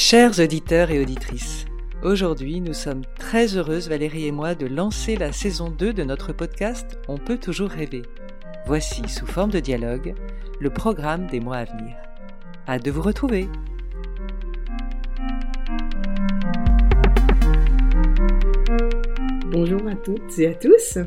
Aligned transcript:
Chers 0.00 0.38
auditeurs 0.38 0.92
et 0.92 1.02
auditrices, 1.02 1.66
aujourd'hui 2.04 2.60
nous 2.60 2.72
sommes 2.72 3.02
très 3.18 3.56
heureuses, 3.56 3.88
Valérie 3.88 4.26
et 4.26 4.32
moi, 4.32 4.54
de 4.54 4.66
lancer 4.66 5.16
la 5.16 5.32
saison 5.32 5.70
2 5.70 5.92
de 5.92 6.04
notre 6.04 6.32
podcast 6.32 6.98
On 7.08 7.18
peut 7.18 7.36
toujours 7.36 7.68
rêver. 7.68 8.02
Voici, 8.64 9.02
sous 9.08 9.26
forme 9.26 9.50
de 9.50 9.58
dialogue, 9.58 10.14
le 10.60 10.70
programme 10.70 11.26
des 11.26 11.40
mois 11.40 11.56
à 11.56 11.64
venir. 11.64 11.96
Hâte 12.68 12.84
de 12.84 12.92
vous 12.92 13.02
retrouver! 13.02 13.48
Bonjour 19.50 19.84
à 19.88 19.96
toutes 19.96 20.38
et 20.38 20.46
à 20.46 20.54
tous. 20.54 20.98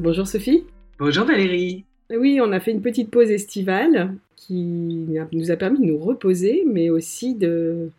Bonjour 0.00 0.26
Sophie. 0.26 0.66
Bonjour 0.98 1.24
Valérie. 1.24 1.84
Oui, 2.10 2.40
on 2.42 2.50
a 2.50 2.58
fait 2.58 2.72
une 2.72 2.82
petite 2.82 3.12
pause 3.12 3.30
estivale 3.30 4.16
qui 4.34 5.06
nous 5.32 5.50
a 5.52 5.56
permis 5.56 5.78
de 5.78 5.84
nous 5.84 5.98
reposer, 5.98 6.64
mais 6.66 6.90
aussi 6.90 7.36
de 7.36 7.90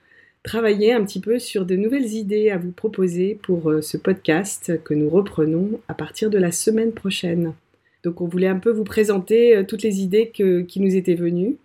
travailler 0.43 0.93
un 0.93 1.03
petit 1.03 1.19
peu 1.19 1.39
sur 1.39 1.65
de 1.65 1.75
nouvelles 1.75 2.13
idées 2.13 2.49
à 2.49 2.57
vous 2.57 2.71
proposer 2.71 3.39
pour 3.41 3.69
euh, 3.69 3.81
ce 3.81 3.97
podcast 3.97 4.81
que 4.83 4.93
nous 4.93 5.09
reprenons 5.09 5.79
à 5.87 5.93
partir 5.93 6.29
de 6.29 6.37
la 6.37 6.51
semaine 6.51 6.93
prochaine. 6.93 7.53
Donc 8.03 8.21
on 8.21 8.27
voulait 8.27 8.47
un 8.47 8.59
peu 8.59 8.71
vous 8.71 8.83
présenter 8.83 9.57
euh, 9.57 9.63
toutes 9.63 9.83
les 9.83 10.01
idées 10.01 10.31
qui 10.31 10.79
nous 10.79 10.95
étaient 10.95 11.15
venues. 11.15 11.57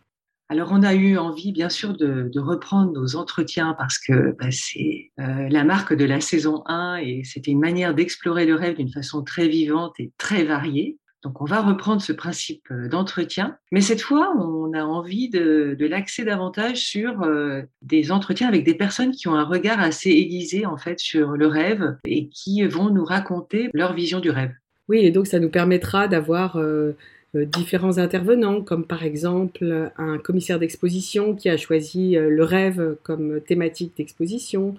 Alors 0.49 0.69
on 0.71 0.83
a 0.85 0.95
eu 0.95 1.19
envie 1.19 1.51
bien 1.51 1.69
sûr 1.69 1.97
de, 1.97 2.31
reprendre 2.39 2.93
nos 2.93 3.17
entretiens 3.17 3.75
parce 3.77 3.99
que 3.99 4.37
bah, 4.39 4.51
c'est 4.53 5.11
euh, 5.19 5.49
la 5.49 5.65
marque 5.65 5.93
de 5.93 6.05
la 6.05 6.21
saison 6.21 6.63
1 6.67 6.99
et 6.99 7.23
c'était 7.25 7.51
une 7.51 7.61
manière 7.61 7.95
d'explorer 7.95 8.47
le 8.47 8.55
rêve 8.55 8.77
d'une 8.77 8.93
façon 8.93 9.25
très 9.25 9.49
vivante 9.49 9.95
et 9.99 10.13
très 10.19 10.45
variée. 10.45 10.99
Donc 11.27 11.41
on 11.41 11.45
va 11.45 11.61
reprendre 11.61 12.01
ce 12.01 12.13
principe 12.13 12.69
euh, 12.71 12.89
d'entretien, 12.89 13.57
mais 13.73 13.81
cette 13.81 14.01
fois 14.01 14.33
on 14.39 14.73
a 14.75 14.85
envie 14.85 15.29
de, 15.29 15.77
l'axer 15.81 16.25
davantage 16.25 16.77
sur 16.77 17.23
euh, 17.23 17.63
des 17.83 18.13
entretiens 18.13 18.47
avec 18.47 18.63
des 18.63 18.75
personnes 18.75 19.11
qui 19.11 19.27
ont 19.27 19.35
un 19.35 19.43
regard 19.43 19.81
assez 19.81 20.11
aiguisé 20.11 20.67
en 20.67 20.77
fait 20.77 21.01
sur 21.01 21.33
le 21.33 21.49
rêve 21.49 21.97
et 22.05 22.29
qui 22.29 22.63
vont 22.63 22.91
nous 22.91 23.05
raconter 23.05 23.71
leur 23.75 23.93
vision 23.93 24.21
du 24.21 24.31
rêve. 24.31 24.53
Oui, 24.89 25.01
et 25.01 25.11
donc 25.11 25.27
ça 25.27 25.41
nous 25.41 25.49
permettra 25.49 26.07
d'avoir 26.07 26.59
euh, 26.59 26.93
différents 27.35 27.99
intervenants, 27.99 28.63
comme 28.63 28.87
par 28.87 29.03
exemple 29.03 29.91
un 29.99 30.19
commissaire 30.19 30.61
d'exposition 30.61 31.35
qui 31.35 31.49
a 31.49 31.57
choisi 31.57 32.15
le 32.15 32.45
rêve 32.45 32.97
comme 33.03 33.41
thématique 33.41 33.95
d'exposition, 33.97 34.77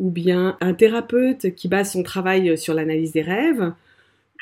ou 0.00 0.10
bien 0.10 0.56
un 0.60 0.74
thérapeute 0.74 1.54
qui 1.54 1.68
base 1.68 1.92
son 1.92 2.02
travail 2.02 2.58
sur 2.58 2.74
l'analyse 2.74 3.12
des 3.12 3.22
rêves, 3.22 3.72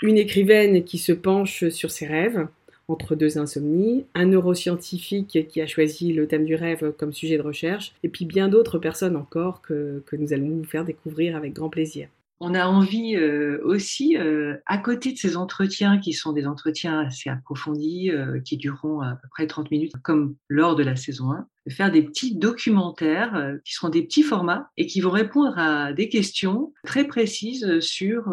une 0.02 0.18
écrivaine 0.18 0.84
qui 0.84 0.98
se 0.98 1.12
penche 1.12 1.68
sur 1.68 1.90
ses 1.90 2.06
rêves 2.06 2.46
entre 2.88 3.14
deux 3.14 3.38
insomnies, 3.38 4.04
un 4.14 4.26
neuroscientifique 4.26 5.46
qui 5.48 5.60
a 5.60 5.66
choisi 5.66 6.12
le 6.12 6.26
thème 6.26 6.44
du 6.44 6.54
rêve 6.54 6.92
comme 6.98 7.12
sujet 7.12 7.38
de 7.38 7.42
recherche, 7.42 7.94
et 8.02 8.08
puis 8.08 8.26
bien 8.26 8.48
d'autres 8.48 8.78
personnes 8.78 9.16
encore 9.16 9.62
que, 9.62 10.02
nous 10.12 10.32
allons 10.32 10.48
vous 10.48 10.64
faire 10.64 10.84
découvrir 10.84 11.36
avec 11.36 11.54
grand 11.54 11.70
plaisir. 11.70 12.08
On 12.40 12.52
a 12.54 12.66
envie 12.66 13.16
euh, 13.16 13.60
aussi, 13.64 14.16
euh, 14.18 14.56
à 14.66 14.78
côté 14.78 15.12
de 15.12 15.16
ces 15.16 15.36
entretiens 15.36 15.98
qui 15.98 16.12
sont 16.12 16.32
des 16.32 16.46
entretiens 16.46 17.00
assez 17.00 17.30
approfondis, 17.30 18.10
euh, 18.10 18.40
qui 18.40 18.56
dureront 18.56 19.00
à 19.00 19.14
peu 19.14 19.28
près 19.30 19.46
30 19.46 19.70
minutes, 19.70 19.92
comme 20.02 20.34
lors 20.48 20.74
de 20.74 20.82
la 20.82 20.96
saison 20.96 21.30
1, 21.30 21.46
de 21.66 21.72
faire 21.72 21.92
des 21.92 22.02
petits 22.02 22.36
documentaires 22.36 23.54
qui 23.64 23.72
seront 23.72 23.88
des 23.88 24.02
petits 24.02 24.24
formats 24.24 24.68
et 24.76 24.86
qui 24.86 25.00
vont 25.00 25.10
répondre 25.10 25.56
à 25.56 25.92
des 25.92 26.08
questions 26.08 26.74
très 26.84 27.06
précises 27.06 27.78
sur, 27.78 28.24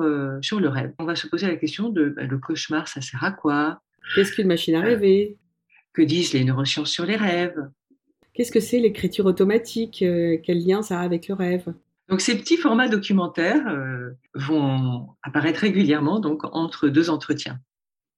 sur 0.41 0.59
le 0.59 0.67
rêve. 0.67 0.93
On 0.99 1.05
va 1.05 1.15
se 1.15 1.27
poser 1.27 1.47
la 1.47 1.55
question 1.55 1.89
de 1.89 2.09
bah, 2.09 2.23
le 2.23 2.37
cauchemar, 2.39 2.87
ça 2.87 3.01
sert 3.01 3.23
à 3.23 3.31
quoi? 3.31 3.81
Qu'est-ce 4.15 4.33
qu'une 4.33 4.47
machine 4.47 4.75
à 4.75 4.81
rêver? 4.81 5.37
Que 5.93 6.01
disent 6.01 6.33
les 6.33 6.43
neurosciences 6.43 6.91
sur 6.91 7.05
les 7.05 7.15
rêves? 7.15 7.55
Qu'est-ce 8.33 8.51
que 8.51 8.59
c'est 8.59 8.79
l'écriture 8.79 9.25
automatique? 9.25 9.97
Quel 9.99 10.65
lien 10.65 10.81
ça 10.81 10.99
a 10.99 11.03
avec 11.03 11.27
le 11.27 11.35
rêve? 11.35 11.73
Donc 12.11 12.19
ces 12.19 12.37
petits 12.37 12.57
formats 12.57 12.89
documentaires 12.89 13.65
euh, 13.69 14.09
vont 14.35 15.07
apparaître 15.23 15.61
régulièrement 15.61 16.19
donc 16.19 16.41
entre 16.51 16.89
deux 16.89 17.09
entretiens. 17.09 17.59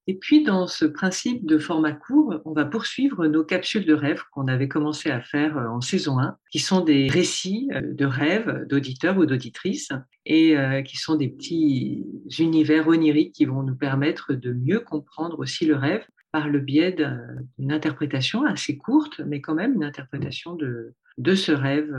Et 0.08 0.18
puis 0.18 0.44
dans 0.44 0.66
ce 0.66 0.84
principe 0.86 1.46
de 1.46 1.60
format 1.60 1.94
court, 1.94 2.42
on 2.44 2.54
va 2.54 2.66
poursuivre 2.66 3.28
nos 3.28 3.44
capsules 3.44 3.86
de 3.86 3.94
rêve 3.94 4.24
qu'on 4.32 4.48
avait 4.48 4.68
commencé 4.68 5.12
à 5.12 5.22
faire 5.22 5.58
euh, 5.60 5.68
en 5.68 5.80
saison 5.80 6.18
1, 6.18 6.38
qui 6.52 6.58
sont 6.58 6.82
des 6.82 7.08
récits 7.08 7.70
euh, 7.72 7.82
de 7.84 8.06
rêves 8.06 8.66
d'auditeurs 8.68 9.16
ou 9.20 9.28
d'auditrices 9.28 9.92
et 10.26 10.56
qui 10.86 10.98
sont 10.98 11.16
des 11.16 11.28
petits 11.28 12.06
univers 12.40 12.88
oniriques 12.88 13.36
qui 13.36 13.46
vont 13.46 13.62
nous 13.62 13.76
permettre 13.76 14.34
de 14.34 14.54
mieux 14.54 14.80
comprendre 14.80 15.38
aussi 15.40 15.66
le 15.66 15.76
rêve 15.76 16.06
par 16.32 16.48
le 16.48 16.60
biais 16.60 16.96
d'une 17.60 17.72
interprétation 17.74 18.46
assez 18.46 18.78
courte, 18.78 19.20
mais 19.28 19.42
quand 19.42 19.54
même 19.54 19.74
une 19.74 19.84
interprétation 19.84 20.56
de, 20.56 20.94
de 21.18 21.36
ce 21.36 21.52
rêve 21.52 21.94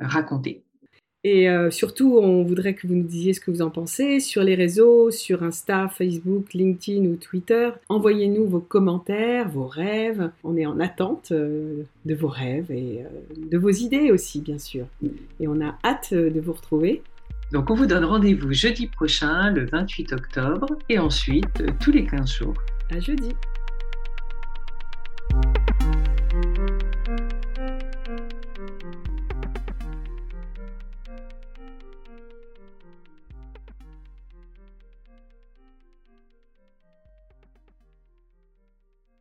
raconté. 0.00 0.64
Et 1.24 1.48
euh, 1.48 1.70
surtout, 1.70 2.18
on 2.18 2.42
voudrait 2.42 2.74
que 2.74 2.86
vous 2.86 2.94
nous 2.94 3.04
disiez 3.04 3.32
ce 3.32 3.40
que 3.40 3.52
vous 3.52 3.62
en 3.62 3.70
pensez 3.70 4.18
sur 4.18 4.42
les 4.42 4.56
réseaux, 4.56 5.12
sur 5.12 5.44
Insta, 5.44 5.88
Facebook, 5.88 6.52
LinkedIn 6.52 7.04
ou 7.06 7.16
Twitter. 7.16 7.70
Envoyez-nous 7.88 8.48
vos 8.48 8.60
commentaires, 8.60 9.48
vos 9.48 9.66
rêves. 9.66 10.30
On 10.42 10.56
est 10.56 10.66
en 10.66 10.80
attente 10.80 11.30
euh, 11.30 11.84
de 12.06 12.14
vos 12.14 12.28
rêves 12.28 12.72
et 12.72 13.02
euh, 13.02 13.48
de 13.50 13.56
vos 13.56 13.70
idées 13.70 14.10
aussi, 14.10 14.40
bien 14.40 14.58
sûr. 14.58 14.86
Et 15.38 15.46
on 15.46 15.60
a 15.60 15.78
hâte 15.84 16.12
de 16.12 16.40
vous 16.40 16.52
retrouver. 16.52 17.02
Donc 17.52 17.70
on 17.70 17.74
vous 17.74 17.86
donne 17.86 18.04
rendez-vous 18.04 18.52
jeudi 18.52 18.86
prochain, 18.86 19.50
le 19.50 19.66
28 19.66 20.14
octobre, 20.14 20.66
et 20.88 20.98
ensuite 20.98 21.62
tous 21.80 21.92
les 21.92 22.04
15 22.04 22.32
jours. 22.32 22.54
À 22.90 22.98
jeudi. 22.98 23.28